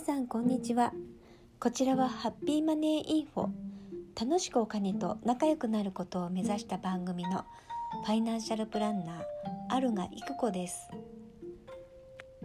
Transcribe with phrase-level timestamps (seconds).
[0.00, 0.92] さんこんにちは。
[1.58, 3.48] こちらはハッピーマネーインフォ。
[4.20, 7.44] 楽しくお金と仲良くなることを目指した番組の
[8.04, 9.22] ファイナンシャルプランナー
[9.68, 10.88] あるがいく子です。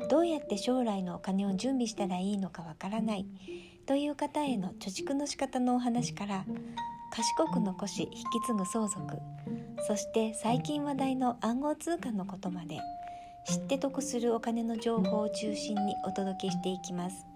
[0.10, 3.28] どうやって将来のお金を準備したらいいのかわからない。
[3.86, 6.46] という方への貯蓄の仕方のお話から
[7.11, 9.20] 賢く残し引き継ぐ相続。
[9.88, 12.79] そして最近話題の暗号通貨のことまで
[13.46, 17.32] 知って得するお金の情報を中心にお届けしていきます。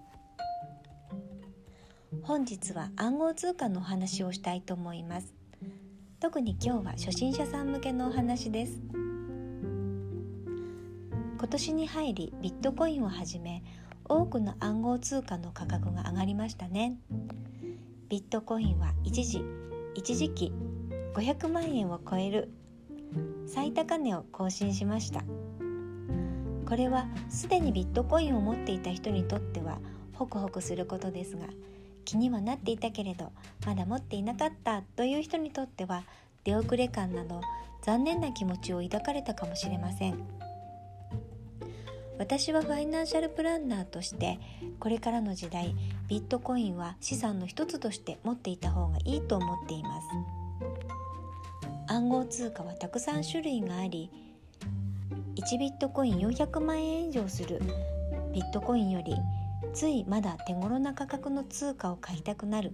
[2.28, 5.34] 本日は暗号通貨のお話をしたいと思います。
[6.20, 8.82] 特に今日は初心者さん向けのお話です。
[11.40, 13.64] 今年に入りビットコインをはじめ
[14.04, 16.98] 多くの暗号通貨の価格が上がりましたね。
[18.10, 19.42] ビットコインは一時
[19.96, 20.52] 一時期
[21.14, 22.52] 500万円を超える
[23.48, 25.24] 最高値を更新しました。
[26.68, 29.80] これはすでにビットコインを持っていた人にとっては
[30.12, 31.46] ホクホクすることですが
[32.08, 33.34] 気にはなっていたけれど
[33.66, 36.04] まだ持っていなかったという人にとっては
[36.46, 37.42] 出遅れ感など
[37.84, 40.18] 残念な気持ちを抱かれたかもしれません。
[42.18, 44.40] 私はファイナンシャルプランナーとして
[44.80, 45.76] これからの時代
[46.08, 50.08] ビットコインは資産の一つとして持っていた方がいいと思っています。
[51.88, 54.10] 暗号通貨はたくさん種類があり
[55.36, 57.62] 1ビットコイン400万円以上する
[58.34, 59.16] ビットコインより
[59.78, 62.74] ついまだ手頃な価格の通貨を買いたくなる。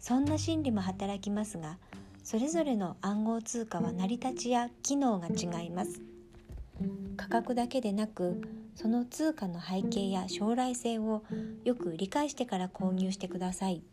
[0.00, 1.78] そんな心理も働きますが
[2.24, 6.02] それぞれの暗号通貨は成り立ちや機能が違います。
[7.16, 8.42] 価格だけでなく
[8.74, 11.22] その通貨の背景や将来性を
[11.62, 13.84] よく理解してから購入してください。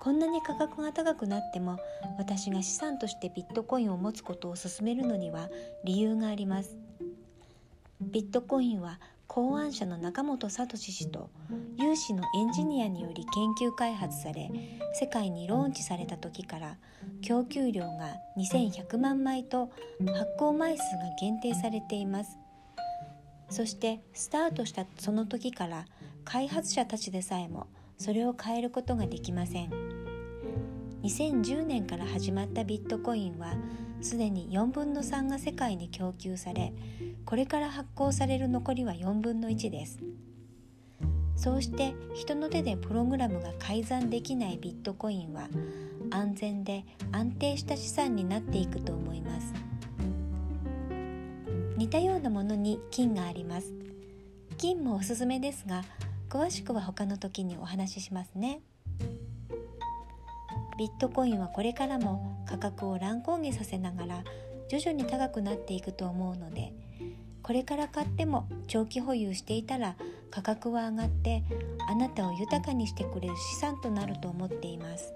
[0.00, 1.78] こんなに価格が高くなっても
[2.18, 5.48] 私が資産としてビットコインを持つことを勧めるのには
[5.84, 6.76] 理由があります。
[8.00, 8.98] ビットコインは
[9.34, 11.28] 考案者の中本聡氏と
[11.76, 14.48] 有志のエンジニアにより研究開発され
[14.92, 16.76] 世界にローンチされた時から
[17.20, 19.72] 供給量が2100万枚と
[20.06, 22.38] 発行枚数が限定されています。
[23.50, 25.86] そしてスタートしたその時から
[26.24, 27.66] 開発者たちでさえも
[27.98, 30.03] それを変えることができません。
[31.04, 33.54] 2010年から始まったビットコインは
[34.00, 36.72] すでに4分の3が世界に供給され
[37.26, 39.98] これから発行される残りは4分の1です。
[41.36, 45.48] そうして人の手でプログラムが改ざんできないビットコインは
[46.10, 49.52] 安全で安定した資産になっていくと思います。
[51.76, 53.74] 似たようなものに金があります。
[54.56, 55.82] 金もおすすめですが
[56.30, 58.62] 詳しくは他の時にお話ししますね。
[60.78, 64.24] ビットコインはこれからも価格を乱高下させながら
[64.68, 66.72] 徐々に高くなっていくと思うので
[67.42, 69.96] これから買っても長期保有していたら
[70.30, 71.44] 価格は上がって
[71.88, 75.12] あなたを豊かにしてくれる資産となると思っています。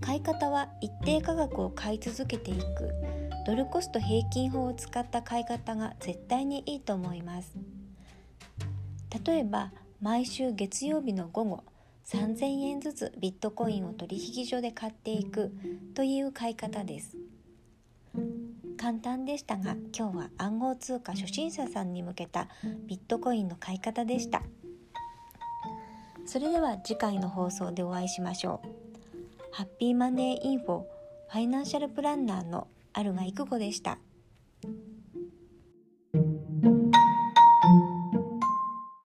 [0.00, 2.94] 買い方は一定価格を買い続けていく。
[3.44, 7.56] ドルコスト平均法を使った買い方が絶対にいいと思います。
[9.24, 11.64] 例えば毎週月曜日の午後
[12.06, 15.52] 3000円ずつビットコインを取引所で買っていく
[15.94, 17.16] という買い方です。
[18.76, 22.46] 簡単でしたが今日は暗号通貨初心者さんに向けた
[22.86, 24.42] ビットコインの買い方でした。
[26.24, 28.68] それでは次回の放送でお会いしましょう。
[29.50, 33.98] ハッピーマネーインフォファイナンシャルプランナーのあるがいく子でした。